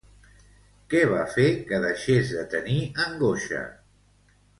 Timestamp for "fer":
1.33-1.45